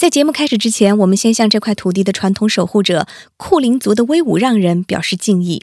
[0.00, 5.60] 在节目开始之前，我们先向这块土地的传统守护者库林族的威武让人表示敬意。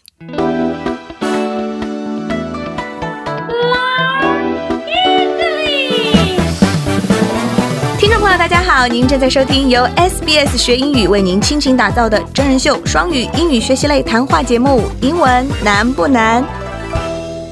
[7.98, 16.44] 听众朋友，大家好，您正在收听由 SBS 学英语为您倾情打造的真人秀双语英语学习类谈话节目《英文难不难》。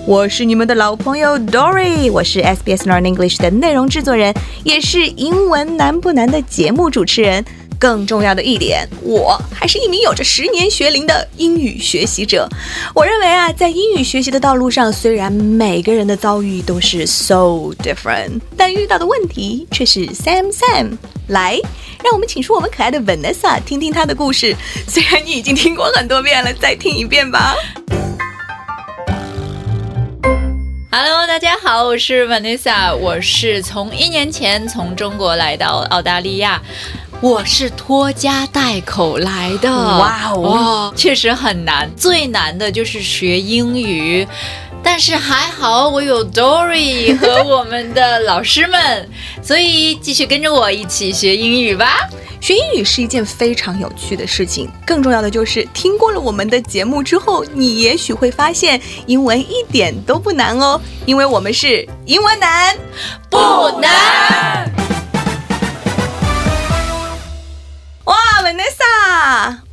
[0.07, 4.31] 我是你们的老朋友 Dory，我是 SBS Learn English 的内容制作人，
[4.63, 7.43] 也是《英文难不难》的节目主持人。
[7.79, 12.47] 更重要的一点，我还是一名有着十年学龄的英语学习者。
[12.93, 20.97] 我认为啊，在英语学习的道路上，虽然每个人的遭遇都是 so different，但遇到的问题却是 same same。
[21.29, 21.59] 来，
[22.03, 24.55] 让我们请出我们可爱的 Vanessa，听听她的故事。
[24.87, 27.55] 虽然你已经听过很多遍了，再听一遍吧。
[30.97, 36.61] Hello，大家好，我是 Vanessa，我是从一年前从中国来到澳大利亚，
[37.19, 39.69] 我是拖家带口来的。
[39.69, 44.25] 哇哦，确实很难，最难的就是学英语。
[44.85, 49.09] 但是还好，我有 Dory 和我们的老师们，
[49.41, 52.07] 所以继续跟着我一起学英语吧。
[52.39, 62.77] 学英语是一件非常有趣的事情，更重要的就是听过了我们的节目之后，你也许会发现英文一点都不难哦，因为我们是英文难
[63.27, 64.74] 不难。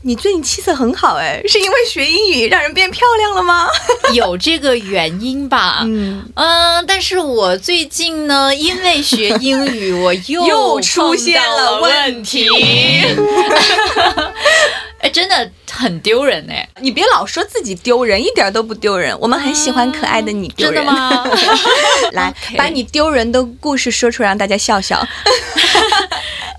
[0.04, 3.68] 你最近气色很好哎，是因为学英语让人变漂亮了吗？
[4.14, 5.82] 有这个原因吧？
[5.84, 12.48] 嗯嗯，但是我最近呢，因为学英语，我又 又出现了问题。
[14.98, 16.68] 哎，真的很丢人哎！
[16.80, 19.16] 你别老说自己丢人，一点都不丢人。
[19.18, 21.24] 我们很喜欢可爱的你，真的吗？
[22.12, 25.04] 来，把你丢人的故事说出来，让大家笑笑。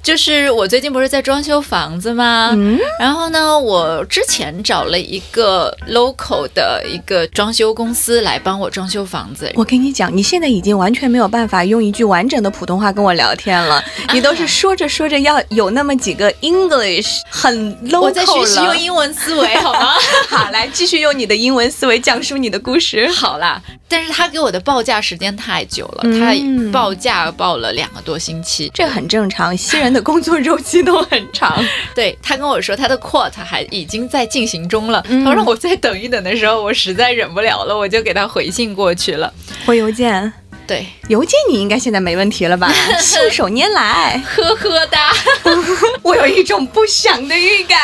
[0.04, 2.50] 就是我最近不是在装修房子吗？
[2.52, 9.50] 嗯，然后呢，我之前找了一个 local 的一个装修公司来帮我装修房子。
[9.56, 13.82] 我跟你讲，你现在已经完全没有办法用一句完整的普通话跟我聊天了，
[14.12, 19.94] 你都是说着说着要有那么几个 English 很 local 我在学习用英文思维，好吗？
[20.28, 23.08] 好，来继续用你的英文思维讲述你的故事。
[23.08, 26.36] 好啦，但是他给我的报价时间太久了，他
[26.74, 29.93] 报价报了两个多星期，这很正常，新人。
[29.94, 39.32] 的工作周期都很长， 对他跟我说他的 quote 还已经在进行中了，他让我再等一等的时候，我实在忍不了了，我就给他回信过去了，
[39.66, 40.34] 回邮件，
[40.66, 42.72] 对，邮件你应该现在没问题了吧？
[43.00, 45.12] 信手拈来，呵呵哒，
[46.02, 47.80] 我有一种不祥的预感。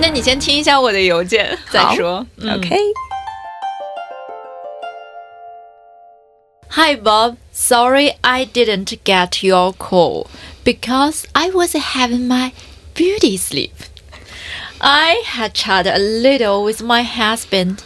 [0.00, 2.76] 那你先听一下我的邮件再说，OK。
[6.70, 10.26] Hi Bob, sorry I didn't get your call
[10.64, 12.52] because I was having my
[12.94, 13.74] beauty sleep.
[14.80, 17.84] I had chatted a little with my husband.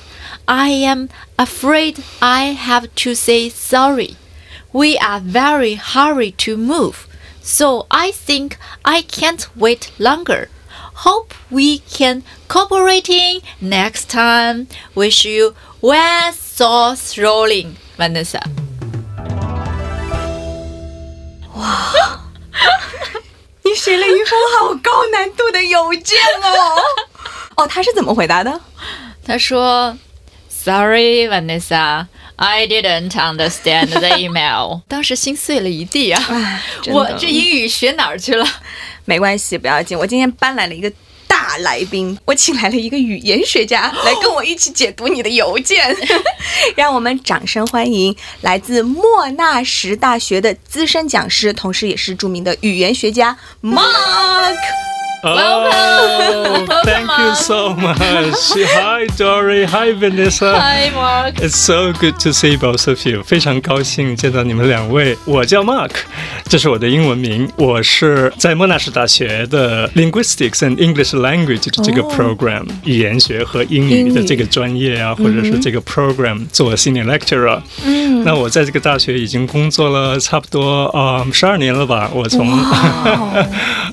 [0.48, 4.16] I am afraid I have to say sorry.
[4.72, 7.06] We are very hurried to move,
[7.42, 10.48] so I think I can't wait longer.
[11.04, 14.66] Hope we can cooperating next time.
[14.94, 18.42] Wish you well sauce rolling, Vanessa.
[21.68, 22.20] 哇，
[23.62, 26.78] 你写了一封好高难度的邮件哦！
[27.56, 28.60] 哦，他是怎么回答的？
[29.26, 29.96] 他说
[30.48, 34.80] ：“Sorry, Vanessa, I didn't understand the email。
[34.88, 36.62] ”当时心碎了一地啊！
[36.86, 38.46] 我这英语学哪儿去了？
[39.04, 40.90] 没关系，不要紧，我今天搬来了一个。
[41.28, 45.94] 大来宾，我请来了一个语言学家来跟我一起解读你的邮件，
[46.74, 54.56] 让我们掌声欢迎来自莫纳什大学的资深讲师，同时也是著名的语言学家 Mark。
[55.23, 56.67] Welcome.
[56.83, 57.97] Thank you so much.
[58.75, 59.63] Hi, Dory.
[59.63, 60.59] Hi, Vanessa.
[60.59, 61.39] Hi, Mark.
[61.39, 63.23] It's so good to see both of you.
[63.23, 65.17] 非常高兴见到你们两位。
[65.23, 65.91] 我叫 Mark，
[66.49, 67.49] 这是我的英文名。
[67.55, 72.67] 我是在莫纳什大学的 Linguistics and English Language 的这个 program，、oh.
[72.83, 77.61] 语言学和英语的这个专业啊，或者是这个 program 做 senior lecturer。
[77.85, 82.11] 嗯，那我在这个大学已经工作了差不多啊十二年了吧。
[82.13, 82.45] 我从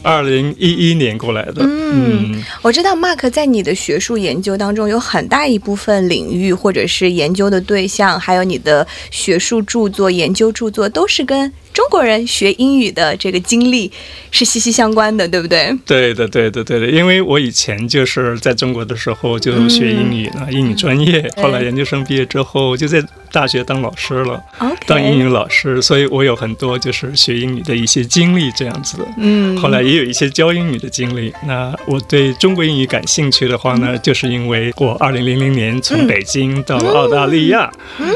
[0.02, 1.13] 二零一一年。
[1.17, 13.91] 过来的，嗯，我知道 Mark 在你的学术研究当中有很大一部分领域或者是研究的对象，还有你的学术著作、研究著作都是跟中国人学英语的这个经历
[14.31, 15.77] 是息息相关的，对不对？
[15.85, 23.03] 对的，对的，对的，因为我以前就是在中国的时候就学英语呢，英语专业，后来研究生毕业之后就在
[23.35, 24.41] 大学当老师了
[24.87, 29.03] 当英语老师，所以我有很多就是学英语的一些经历这样子的。
[29.17, 31.33] 嗯后来也有一些教英语的经历。
[31.45, 37.69] 那我对中国英语感兴趣的话呢，就是因为我二零零零年从北京到了澳大利亚，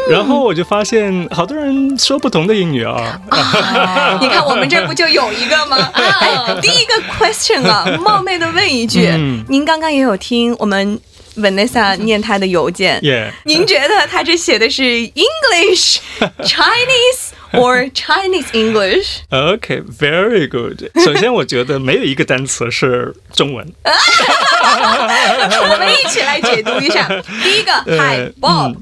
[0.10, 3.20] 然后我就发现好多人说不同的英语啊。
[4.22, 5.78] 你看我们这不就有一个吗？
[5.94, 10.98] 哎， 第一个 question 啊，冒昧的问一句，嗯您刚刚也有听我们
[11.40, 15.98] Vanessa 念他的邮件，耶、您觉得他这写的是 English、
[16.44, 20.84] Chinese or Chinese English？OK, very good.
[21.04, 23.66] 首先，我觉得没有一个单词是中文。
[23.84, 27.08] 我们一起来解读一下。
[27.44, 28.76] 第一个呃 Hi Bob，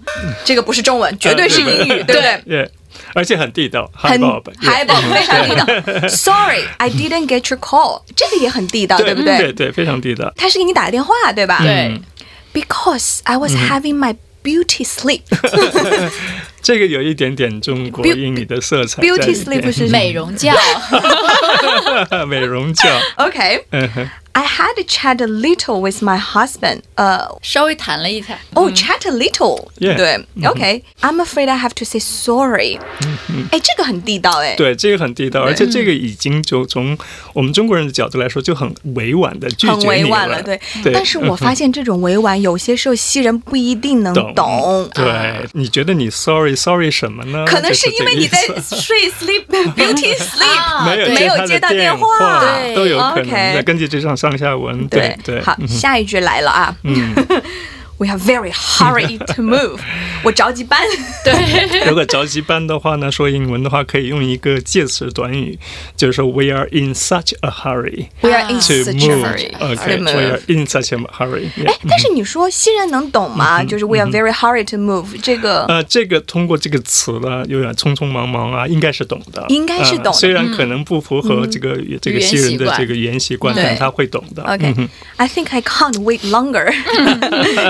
[0.44, 2.42] 这个不是中文，绝对是英语，对不对？
[2.48, 2.69] 耶，
[3.13, 3.89] 而且很地道。
[3.95, 4.44] Hi 很 Bob.
[4.62, 6.07] Hi Bob，非常地道。
[6.10, 9.38] Sorry, I didn't get your call，这个也很地道，对不对？
[9.38, 10.33] 对对，非常地道。
[10.36, 11.60] 他是给你打的电话，对吧？
[11.62, 12.00] 对，
[12.54, 13.68] Because I was mm-hmm.
[13.68, 15.26] having my beauty sleep.
[16.62, 19.36] 这个有一点点中国英语的色彩 Beauty。
[19.36, 20.54] sleep 是美容觉，
[22.27, 22.89] 美容觉。
[23.18, 23.65] OK.
[23.71, 26.81] 嗯哼 I had chat a little with my husband.
[26.94, 28.38] 呃、稍微谈了一下。
[28.54, 29.68] 哦、c h a little.
[29.80, 29.98] Yeah.
[29.98, 30.83] 对，OK.
[31.01, 32.77] I'm afraid I have to say sorry.
[33.51, 34.56] 哎，这个很地道哎。
[34.56, 36.95] 对，这个很地道，而且这个已经就从
[37.33, 40.60] 我们中国人的角度来说，就很委婉的拒绝很你委婉了，对。
[40.94, 44.89] 但是我发现这种委婉，有些时候西人不一定能懂懂。
[44.94, 47.46] 对，你觉得你 sorry sorry 什么呢？
[47.48, 49.46] 可能是因为你在睡 sleep
[49.76, 53.64] beauty sleep， 啊没有没有接到电话，对都有可能。
[53.64, 56.76] 根据这上上下文，对对，好，嗯下一句来了啊。
[56.84, 57.14] 嗯
[57.99, 59.79] We are very hurried to move
[60.25, 60.81] 。我着急搬。
[61.25, 65.56] 对，如果着急搬的话呢，说英文的话可以用一个介词短语，
[65.97, 69.23] 就是说 We are in such a hurry We are in to such a move.
[69.23, 70.43] hurry OK, to we are move。
[70.49, 71.47] in such a hurry.
[71.59, 73.62] 哎 Yeah.，但是你说西人能懂吗？
[73.62, 75.67] 就是 We are very hurried to move 这个。
[75.67, 84.43] 呃，这个通过这个词呢，有点匆匆忙忙啊，应该是懂的，应该是懂的呃虽然可能不符合这个、这个语言西人习惯的这个语言习惯，对但他会懂的。
[84.43, 86.73] OK，I、嗯哼 think I can't wait longer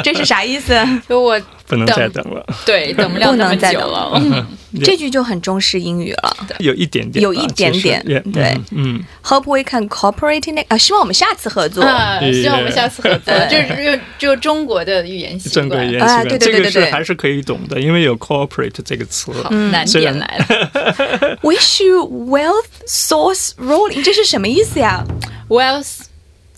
[0.03, 0.74] 。这 是啥意思？
[1.08, 4.12] 就我不能再等了，对等不了那么久了。
[4.16, 4.46] 嗯。
[4.84, 6.38] 这句就很中式英语了。
[6.60, 8.44] 有一点点，有一点点对。
[8.72, 9.06] 嗯，嗯。
[9.24, 10.66] Hope we can cooperate in it。
[10.68, 11.82] 啊，希望我们下次合作。
[11.84, 16.86] 啊，希望我们下次合作，就是就就中国的语言习正规语言习惯，这个对对对对对。
[16.86, 19.32] 是还是可以懂的，因为有 cooperate 这个词。
[19.42, 21.38] 好难点来了。
[21.42, 25.04] Wish you wealth source rolling，这是什么意思呀
[25.48, 26.02] ？Wealth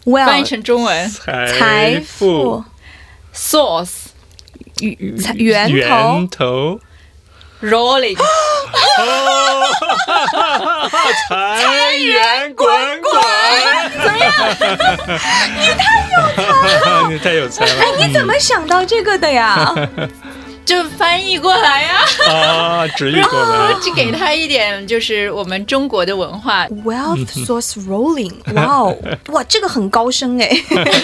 [0.04, 1.10] 翻译成中文。
[1.10, 2.64] 财富
[3.34, 4.08] ，source
[5.36, 6.80] 源头源头
[7.62, 8.18] rolling，
[11.28, 12.68] 财源滚
[13.02, 13.12] 滚，
[14.02, 14.32] 怎么样？
[15.60, 15.84] 你太
[16.14, 16.46] 有才
[16.96, 17.72] 了你太有才了！
[17.82, 19.76] 哎，你怎么想到这个的呀？
[20.66, 22.00] 就翻译过来呀。
[22.28, 23.80] 啊，直译过来我。
[23.82, 26.68] 只给他一点，就是我们中国的文化。
[26.68, 28.98] Wealth source rolling，哇哦，
[29.34, 30.50] 哇，这个很高深哎，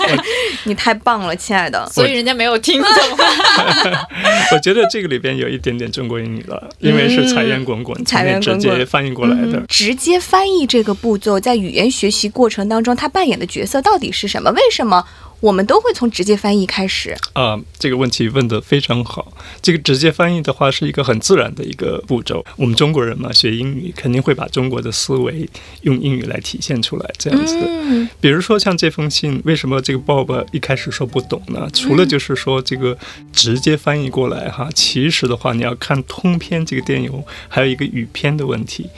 [0.66, 1.88] 你太棒了，亲爱的。
[1.92, 2.92] 所以人家没有听懂。
[4.52, 9.62] 我觉得这个里边有一点点中国英语了，因为是财源滚滚，财源直滚滚接翻译过来的。
[9.68, 14.52] 直接翻译这个步骤在语言学习过程当中，它扮演的角色到底是什么？
[14.52, 15.04] 为什么
[15.40, 17.16] 我们都会从直接翻译开始？
[17.34, 19.34] 啊，这个问题问得非常好。
[19.62, 22.44] 这个直接翻译的话是一个很自然的一个步骤。
[22.56, 25.48] 我们中国人嘛，学英语肯定会把中国的思维
[25.81, 27.62] 用英语来体现出来，这样子的。
[27.68, 31.69] 嗯比如说像这封信，为什么这个 Bob 一开始说不懂呢？
[31.74, 32.98] 除了就是说这个
[33.31, 38.90] 直接翻译过来哈，其实的话你要看通篇这个电邮，还有一个语篇的问题。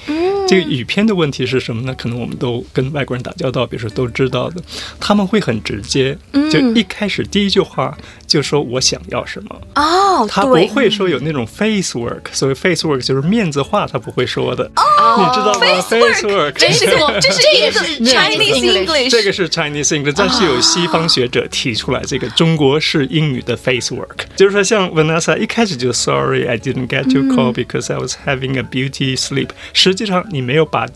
[0.48, 1.94] 这个语篇的问题是什么呢？
[1.98, 4.62] 可能我们都跟外国人打交道，比如说都知道的，
[5.00, 6.18] 他们会很直接，
[6.50, 24.90] 就一开始第一句话就说我想要什么，哦，他不，会说有那种 face work，所谓 face work 就是面子话，他不会说的哦，你知道吗 face work 这是个这是这也是 Chinese English English，这个是 Chinese English，但是有西方学者提出来这个中国式英语的 face work，就是说像
[24.92, 30.88] Vanessa 一开始就 Sorry I didn't get your call because I was having a beauty sleep，实际上你没有把。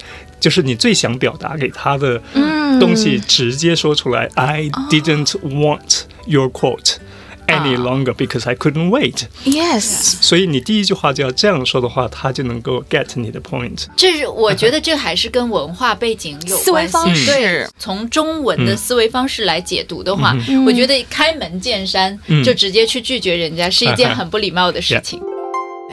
[0.41, 2.21] 就是你最想表达给他的
[2.79, 6.95] 东西直接说出来、i didn't want your quote
[7.47, 9.25] any longer because I couldn't wait。
[9.43, 9.81] yes，
[10.21, 13.85] 所以你第一句话就要这样说的话，他就能够 get 你的 point。
[13.97, 16.91] 这是我觉得这还是跟文化背景有思维关系。
[16.91, 20.33] 方式对，从中文的思维方式来解读的话，
[20.65, 25.21] 我觉得开门见山、嗯就直接去拒绝人家是一件 很不礼貌的事情。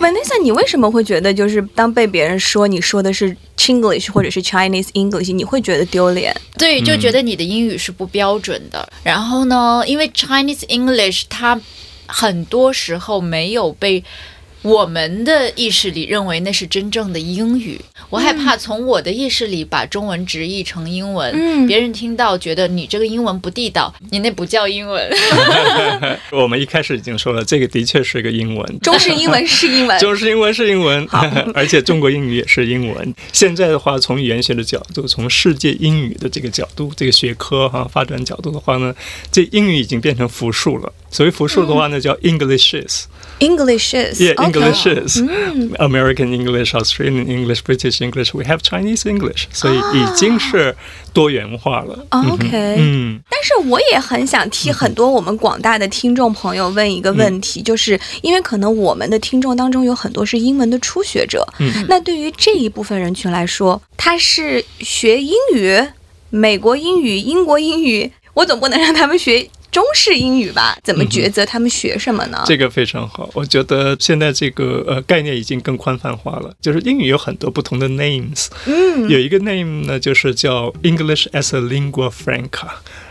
[0.01, 6.35] Vanessa，你为什么会觉得就是当被别人说你说的是 Chinglish 或者是 Chinese English，你会觉得丢脸？
[6.57, 8.89] 对，就觉得你的英语是不标准的。
[9.03, 11.61] 然后呢，因为 Chinese English 它
[12.07, 14.03] 很多时候没有被
[14.63, 17.81] 我们的意识里认为那是真正的英语。
[18.11, 25.11] 我害怕从我的意识里把中文直译成英文，嗯别人听到觉得你这个英文不地道，你那不叫英文。
[26.33, 28.81] 我们一开始已经说了，这个的确是个英文。
[28.81, 31.07] 中式英文是英文， 中式英文是英文，
[31.55, 33.15] 而且中国英语也是英文。
[33.33, 38.95] 现在的话，从语言学的角度，从世界英语的这个角度，这个学科哈、发展角度的话呢，
[39.31, 40.93] 这英语已经变成复数了。
[41.11, 43.05] 所谓复数的话呢，叫 Englishes。
[43.41, 44.17] Englishes.
[44.17, 45.23] Yeah, Englishes.
[45.79, 48.35] American English, Australian English, British English.
[48.35, 49.45] We have Chinese English.
[49.53, 50.75] 所以已经是
[51.13, 52.05] 多元化了。
[52.11, 52.49] OK，
[52.79, 65.81] 嗯，但是我也很想替很多我们广大的听众朋友问一个问题，就是因为可能我们的听众当中有很多是英文的初学者，嗯那对于这一部分人群来说，他是学英语、
[66.31, 70.77] 美国英语、英国英语，我总不能让他们学中式英语吧？
[70.83, 72.43] 怎么抉择他们学什么呢？
[72.47, 73.29] 这个非常好。
[73.35, 78.47] 我觉得现在这个呃概念已经更宽泛化了，就是英语有很多不同的 names。
[78.67, 82.69] 嗯有一个 name 呢，就是叫 English as a lingua franca。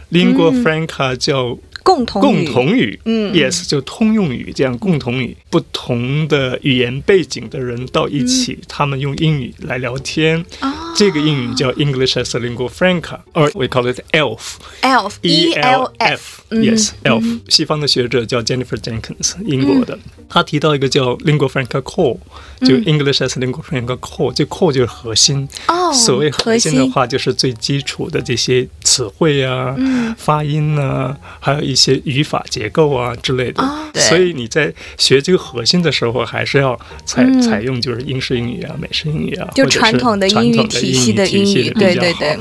[0.10, 14.02] lingua franca 叫共共同语同语，嗯 y e s 就通用语这样共同语，不同的语言背景的人到一起，他们用英语来聊天，哦这个英语叫 English as a lingua franca，or we call it
[14.12, 14.58] ELF。
[14.82, 17.40] elf e l f Yes, elf。
[17.50, 22.18] 西方的学者叫 Jennifer Jenkins，英国的，他提到一个叫 lingua franca core，
[22.62, 25.48] 就 English as lingua franca core，这 core 就是核心。
[25.68, 28.68] 哦所谓核心的话，就是最基础的这些
[28.98, 29.76] 词汇啊、
[30.18, 33.62] 发音啊，还有一些语法结构啊之类的。
[33.62, 33.92] 哦。
[33.94, 37.42] 所以你在学这个核心的时候，还是要采、嗯。
[37.42, 42.38] 采用就是英式英语啊、美式英语啊，就或者传统的英语体系的的英语，对对对。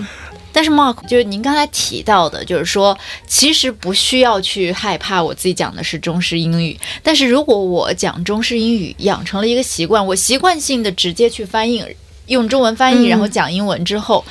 [0.53, 2.97] 但是 Mark，就是您刚才提到的，就是说，
[3.27, 11.85] 其实不需要去害怕我自己讲的是中式英语，但是如果我讲中式英语养成了一个习惯，我习惯性的直接去翻译，
[12.27, 13.09] 用中文翻译，嗯。
[13.11, 14.25] 然后讲英文之后，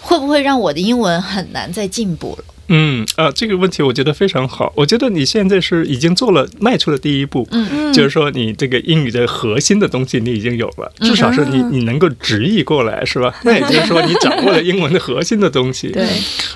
[0.00, 2.44] 会不会让我的英文很难再进步了？
[2.72, 4.72] 嗯啊，这个问题我觉得非常好。
[4.76, 13.34] 我觉得你现在是已经做了迈出了第一步，嗯就是说你这个英语的核心的东西你已经有了，至少是你你能够直译过来，是吧？
[13.44, 15.88] 那也就是说你掌握了英文的核心的东西。
[15.92, 16.06] 对。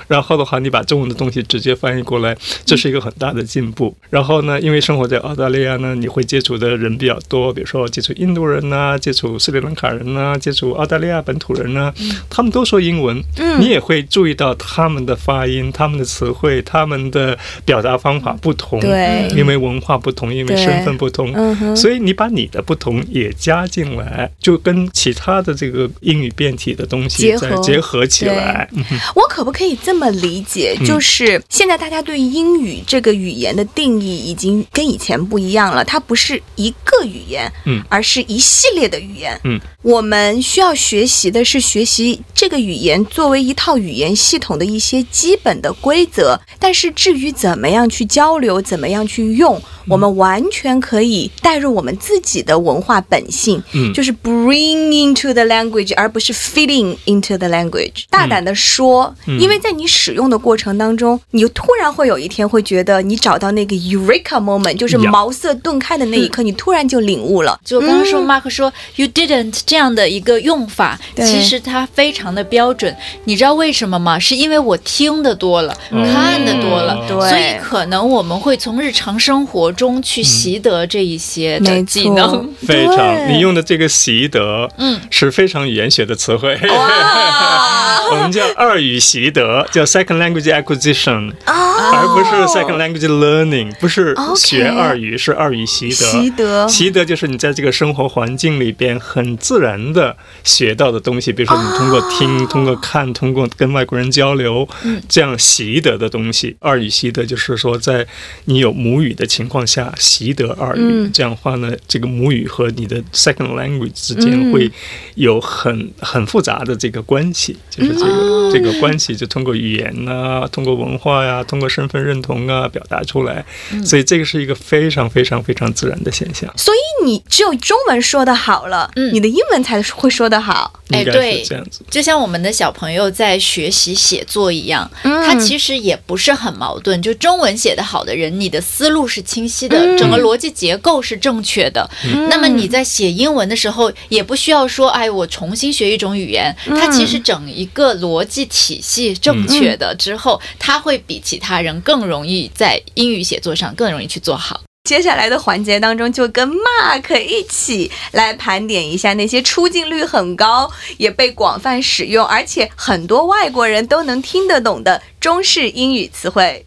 [0.07, 3.95] 然后的话，你把中文的东西直接翻译过来，这是一个很大的进步。
[4.11, 11.93] 然后呢，因为生活在澳大利亚呢，你会接触的人比较多，比如说接触印度人呐、接触斯里兰卡人呐、接触澳大利亚本土人呐、
[12.31, 19.29] 他们都说英文，嗯你也会注意到他们的发音、他们的词汇、他们的表达方法不同，对。
[19.37, 21.35] 因为文化不同，因为身份不同，
[21.75, 27.49] 所以你把你的不同也加进来，就跟其他的这个英语变体的东西结合。
[27.49, 28.69] 再结合起来。
[28.73, 28.85] 嗯
[29.15, 30.77] 我可不可以这么理解？
[30.79, 30.87] 嗯。
[30.87, 37.83] 就是现在大家对英语这个语言的定义已经跟以前不一样了，它不是一个语言，嗯。
[37.89, 39.39] 而是一系列的语言。
[39.45, 53.93] 嗯，我们需要学习的是学习这个语言作为一套语言系统的一些基本的规则，但是至于怎么样去交流，怎么样去用，我们完全可以带入我们自己的文化本性，嗯。
[53.93, 58.05] 就是 bring into the language，而不是 fitting into the language。
[58.09, 59.39] 大胆的说，嗯。
[59.39, 67.61] 因为在你使用的过程当中，你突然会有一天会觉得你找到那个 eureka moment，就是茅塞顿开的那一刻，你突然就领悟了。
[67.63, 72.97] 就刚刚说，Mark 说、you didn't 这样的一个用法，其实它非常的标准。
[73.25, 74.19] 你知道为什么吗？
[74.19, 82.49] 是因为我听的多了，看的多了，所以可能我们会从日常生活中去习得这一些的技能。
[82.67, 86.59] 非常，你用的这个习得，嗯，是非常语言学的词汇。
[86.69, 87.71] 哇。
[88.13, 95.95] 我们叫二语习得，叫 second language acquisition，、啊而不是 second language learning，不是学二语，是二语习得。
[95.95, 96.69] 习得。
[96.69, 104.69] 习得就是你在这个生活环境里边很自然的学到的东西，比如说你通过听、通过看、通过跟外国人交流，
[105.09, 106.57] 这样习得的东西。
[106.61, 108.07] 二语习得就是说，在
[108.45, 114.71] 你有母语的情况下习得二语，嗯这样的话呢，这个母语和你的 second language 之间嗯会
[115.15, 123.43] 有很很复杂的这个关系，就是这个、这个关系就通过语言呐、通过文化呀、通过身份认同啊表达出来，
[123.83, 126.53] 所以这个是一个非常非常非常自然的现象。
[126.59, 130.81] 所以你只有中文说的好了，嗯你的英文才会说得好。
[130.91, 131.81] 哎对这样子。
[131.91, 136.94] 就像我们的小朋友在学习写作一样，嗯他其其实也不是很矛盾。
[137.01, 141.89] 就中文写得好的人，你的思路是清晰的，嗯整个逻辑结构是正确的。
[142.29, 146.55] 那么你在写英文的时候，也不需要说，哎，我重新学一种语言。
[146.71, 154.61] 它其实整一个逻辑体系正确的之后，它会比其他人更容易在英语写作上更容易去做好。
[154.85, 166.67] 接下来的环节当中，就跟 Mark 一起来盘点一下那些出镜率很高、也被广泛使用，而且很多外国人都能听得懂的中式英语词汇。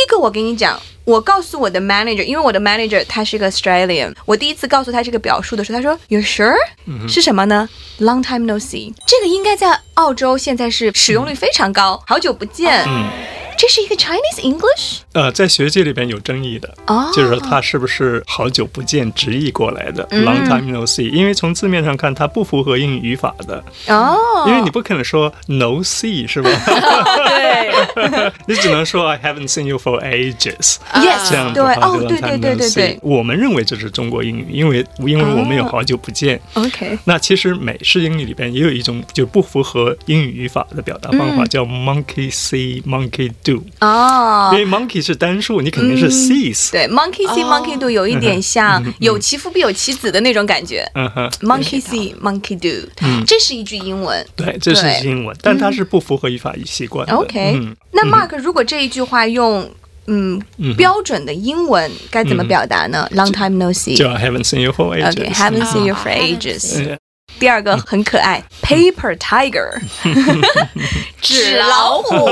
[0.00, 0.80] 第一个，我给你讲，
[1.10, 6.54] 我告诉我的 manager，因为我的 manager 他是个 Australian，我第一次告诉他这个表述的时候，他说 You sure？、
[7.08, 12.84] 是什么呢？Long time no see，这个应该在澳洲现在是使用率非常高，好久不见。
[12.86, 13.08] 嗯，
[13.58, 17.10] 这是一个 Chinese English 呃，在学界里边有争议的，哦。
[17.12, 20.24] 就是说它是不是好久不见直译过来的、嗯。
[20.24, 26.50] L o n g time no see，因为从字面上看，它不符合英语语法的，哦，因为你不可能说 no see 是吧？
[27.26, 27.70] 对。
[28.46, 30.76] 你只能说 I haven't seen you for ages。
[31.00, 32.98] ，yes，这样对，的话就哦，对对对对对。
[33.02, 36.40] 我们认为这是中国英语，因为因为我们有好久不见。
[36.54, 43.62] ，OK，那其实美式英语里边也有一种就不符合英语语法的表达方法，叫 monkey see monkey do。
[43.80, 44.50] 哦。
[44.52, 46.70] 因，为 monkey 是单数，你肯定是 sees。
[46.70, 50.88] 对，monkey see 哦 monkey do 有一点像有其父必有其子的那种感觉。
[50.94, 52.88] 嗯哼，Monkey see, monkey do，
[53.26, 54.26] 这是一句英文。
[54.36, 57.14] 对，这是英文，但它是不符合语法习惯的。
[57.14, 59.68] OK，嗯，那 Mark 如果这一句话用
[60.12, 63.96] 嗯嗯标准的英文该怎么表达呢？Long time no see。
[63.96, 65.12] 就 I haven't seen you for ages。
[65.12, 66.60] OK，haven't seen you 哦 for haven't ages。
[66.60, 66.98] seen 嗯
[67.38, 69.80] 第二个很可爱，paper tiger，
[71.22, 72.28] 纸老虎。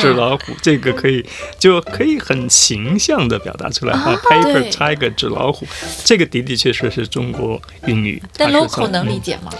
[0.00, 1.26] 纸老虎这个可以
[1.58, 5.66] 就可以很形象的表达出来哈、对 Paper tiger 纸老虎，
[6.04, 8.22] 这个的的确确是中国英语。
[8.36, 9.52] 但 local 能理解吗？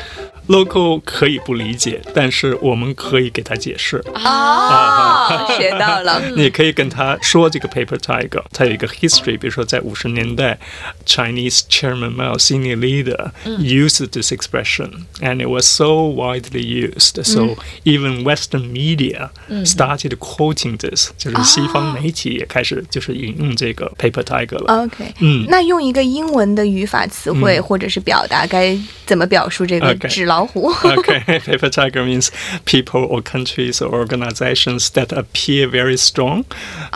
[0.51, 4.03] Local 可以不理解，但是我们可以给他解释。
[4.15, 6.21] 哦，学到了。
[6.37, 10.59] 你可以跟他说这个 paper tiger，它有一个 history，比如说在五十年代
[11.07, 18.25] ，Chinese chairman Mao senior leader used this expression and it was so widely used, so even
[18.25, 19.31] Western media
[19.65, 24.83] started quoting this，就是西方媒体也开始就是引用这个 paper tiger 了。
[24.83, 28.77] OK，嗯那用一个英文的语法词汇或者是表达，该
[29.07, 30.72] 怎么表述这个纸老 虎？
[30.84, 32.32] okay, paper tiger means
[32.66, 36.46] people or countries or organizations that appear very strong,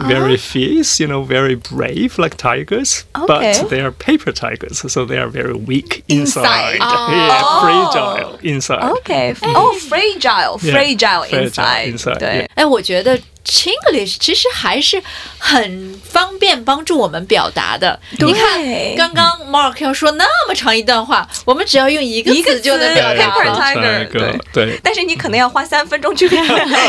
[0.07, 3.27] very fierce, you know, very brave like tigers, Okay.
[3.27, 6.75] but they are paper tigers, so they are very weak inside.
[6.75, 6.79] Inside.
[6.79, 7.61] Yeah, Oh.
[7.61, 8.83] fragile inside.
[8.91, 15.02] OK，哦，fragile，fragile fragile inside， inside，对 yeah，哎，我觉得 Chinglish 其实还是
[15.38, 18.00] 很方便帮助我们表达的。
[18.18, 18.60] 你看，
[18.96, 23.54] 刚刚 Mark 要说那么长一段话，我们只要用一个一个词就能表达了。
[23.54, 24.80] tiger，对对。
[24.82, 26.28] 但是你可能要花三分钟去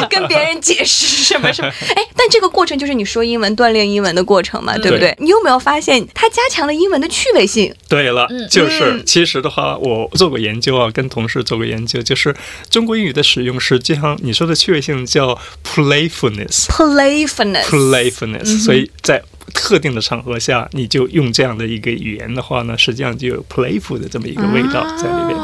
[0.09, 1.67] 跟别人解释什么什么。
[1.95, 5.13] 哎，但这个过程就是你说英文、锻炼英文的过程嘛，对不对？
[5.19, 7.73] 你有没有发现它加强了英文的趣味性？
[7.89, 12.33] 对了，嗯就是嗯其实的话，我做过研究啊，跟同事做过研究，就是
[12.69, 16.44] 中国英语的使用，实际上你说的趣味性叫 playfulness。
[16.49, 19.21] Playfulness，playfulness，、所以在
[19.53, 25.37] 特定的场合下，你就用这样的一个语言的话呢，实际上就有 playful 的这么一个味道在里面。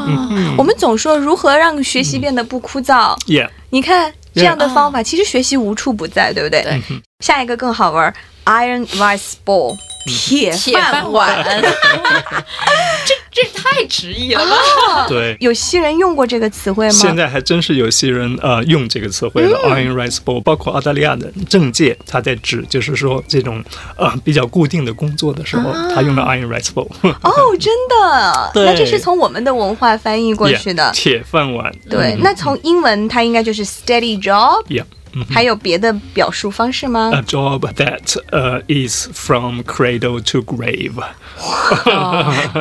[0.58, 6.64] 我们总说如何让学习变得不枯燥，，Yeah，你看这样的方法，其实学习无处不在，对不对？
[6.64, 6.82] 对
[7.20, 8.14] 下一个更好玩
[8.46, 11.38] ，iron rice ball，铁铁饭饭碗。
[11.38, 11.62] 碗，
[13.06, 15.08] 这这太直译了吧？
[15.08, 15.38] 对。
[15.40, 16.92] 有西人用过这个词汇吗？
[16.92, 23.64] 现在还真是有些人呃用这个词汇的、iron rice bowl，包括澳大利亚的政界，他在指就是说这种
[23.98, 26.88] 呃比较固定的工作的时候，他用了 iron rice bowl。
[27.02, 30.92] 哦，真的， 对那这是从我们的文化翻译过去的。
[30.94, 31.72] 铁饭碗。
[31.90, 40.94] 对，那从英文它应该就是 steady job，Yeah，嗯还有别的表述方式吗？A job that uh, is from cradle to grave。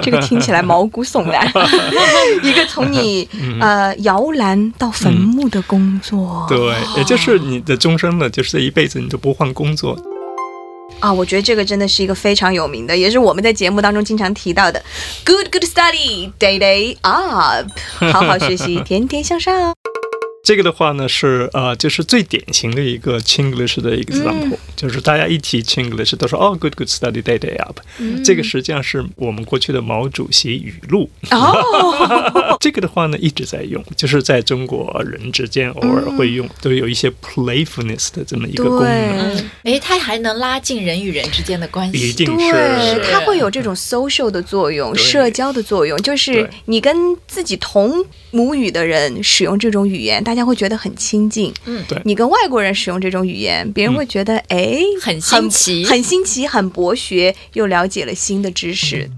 [0.03, 1.47] 这个听起来毛骨悚然，
[2.43, 3.29] 一个从你
[3.61, 6.47] 呃摇篮到坟墓的工作。
[6.49, 9.97] 对，也就是你的终身呢，就是这一辈子你都不换工作。
[10.99, 14.83] 啊，我觉得这个真的是一个非常有名的，也是我们在节目当中经常提到的。
[15.25, 17.71] Good, good study, day day up，
[18.13, 19.80] 好好学习， 天天向上。
[20.51, 27.79] 这个的话呢是呃，就是最典型的一个 Chinglish 的 example，、就是大家一提 Chinglish 都说哦，good good study day day up，、
[28.25, 31.09] 这个实际上是我们过去的毛主席语录。
[31.31, 39.75] 哦， 这个的话呢一直在用，就是在中国人之间偶尔会用，都有一些 playfulness 的这么一个功能，对。
[39.75, 42.09] 哎，它还能拉近人与人之间的关系。
[42.09, 51.53] 一定对，是它会有这种 social 的作用，社交的作用，就是你跟自己同母语的人使用这种语言，大家家会觉得很亲近。
[51.67, 59.09] 嗯对你跟外国人使用这种语言，别人会觉得哎、很新奇很新奇，很博学，又了解了新的知识。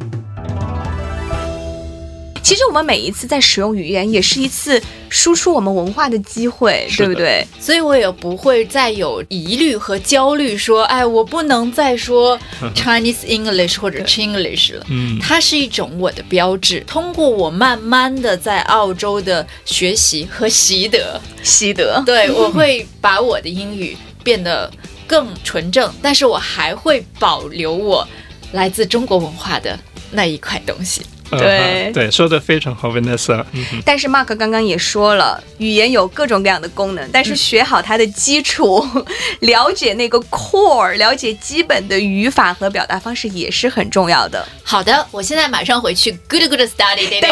[2.43, 7.47] 其实我们每一次在使用语言，也是一次输出我们文化的机会，对不对？
[7.61, 12.39] 所以我也不会再有疑虑和焦虑，说，哎，我不能再说
[12.75, 14.85] Chinese English 或者 Chinglish 了。
[14.91, 16.81] 嗯，它是一种我的标志。
[16.87, 24.71] 通过我慢慢的在澳洲的学习和习得，习得，对我会把我的英语变得
[25.07, 28.07] 更纯正，但是我还会保留我
[28.51, 29.79] 来自中国文化的
[30.11, 31.03] 那一块东西。
[31.33, 31.39] 呃
[31.93, 33.45] 对对，说的非常好，Vanessa。
[33.53, 38.87] 嗯但是 Mark 刚刚也说了，语言有各种各样的功能，但是学好它的基础，
[39.41, 44.47] 了解那个 core，了解基本的语法和表达方式也是很重要的。
[44.63, 47.31] 好的，我现在马上回去 good good study，对对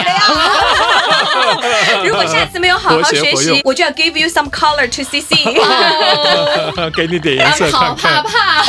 [2.08, 5.36] 如果下次没有好好学习，我就要 give you some color to CC。
[6.94, 8.62] 给你点颜色好看怕。
[8.62, 8.64] 怕。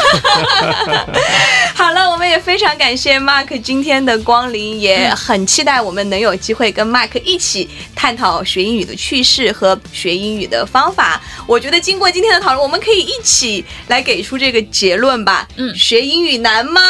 [1.76, 11.22] 好了，我们也非常感谢 Mark 今天的光临，也很期待我们能有机会跟 Mark 一起探讨学英语的趣事和学英语的方法。
[11.46, 15.48] 我觉得经过今天的讨论，我们可以一起来给出这个结论吧。
[15.58, 16.82] 嗯学英语难吗？